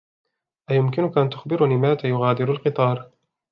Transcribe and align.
أيمكنك 0.71 1.17
أن 1.17 1.29
تخبرني 1.29 1.75
متى 1.77 2.07
يغادر 2.09 2.51
القطار؟ 2.51 3.01